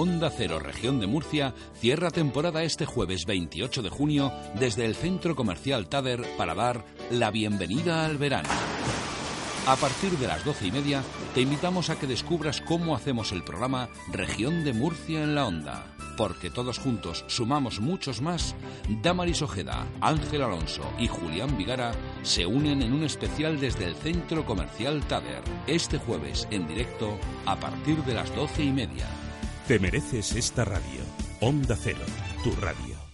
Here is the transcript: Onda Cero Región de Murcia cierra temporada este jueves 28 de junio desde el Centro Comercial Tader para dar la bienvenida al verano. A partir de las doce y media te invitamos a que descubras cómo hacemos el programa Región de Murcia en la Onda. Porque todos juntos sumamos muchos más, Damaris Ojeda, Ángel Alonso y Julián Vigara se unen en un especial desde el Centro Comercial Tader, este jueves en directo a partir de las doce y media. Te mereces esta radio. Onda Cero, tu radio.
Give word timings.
Onda 0.00 0.30
Cero 0.30 0.60
Región 0.60 1.00
de 1.00 1.08
Murcia 1.08 1.54
cierra 1.74 2.12
temporada 2.12 2.62
este 2.62 2.86
jueves 2.86 3.26
28 3.26 3.82
de 3.82 3.88
junio 3.90 4.32
desde 4.54 4.84
el 4.84 4.94
Centro 4.94 5.34
Comercial 5.34 5.88
Tader 5.88 6.24
para 6.36 6.54
dar 6.54 6.84
la 7.10 7.32
bienvenida 7.32 8.06
al 8.06 8.16
verano. 8.16 8.48
A 9.66 9.74
partir 9.74 10.12
de 10.12 10.28
las 10.28 10.44
doce 10.44 10.68
y 10.68 10.70
media 10.70 11.02
te 11.34 11.40
invitamos 11.40 11.90
a 11.90 11.98
que 11.98 12.06
descubras 12.06 12.60
cómo 12.60 12.94
hacemos 12.94 13.32
el 13.32 13.42
programa 13.42 13.88
Región 14.12 14.62
de 14.62 14.72
Murcia 14.72 15.20
en 15.20 15.34
la 15.34 15.46
Onda. 15.48 15.84
Porque 16.16 16.48
todos 16.48 16.78
juntos 16.78 17.24
sumamos 17.26 17.80
muchos 17.80 18.22
más, 18.22 18.54
Damaris 19.02 19.42
Ojeda, 19.42 19.84
Ángel 20.00 20.42
Alonso 20.42 20.82
y 21.00 21.08
Julián 21.08 21.58
Vigara 21.58 21.90
se 22.22 22.46
unen 22.46 22.82
en 22.82 22.92
un 22.92 23.02
especial 23.02 23.58
desde 23.58 23.86
el 23.86 23.96
Centro 23.96 24.46
Comercial 24.46 25.02
Tader, 25.08 25.42
este 25.66 25.98
jueves 25.98 26.46
en 26.52 26.68
directo 26.68 27.18
a 27.46 27.56
partir 27.56 28.04
de 28.04 28.14
las 28.14 28.32
doce 28.36 28.62
y 28.62 28.70
media. 28.70 29.08
Te 29.68 29.78
mereces 29.78 30.34
esta 30.34 30.64
radio. 30.64 31.02
Onda 31.42 31.76
Cero, 31.76 31.98
tu 32.42 32.50
radio. 32.58 33.07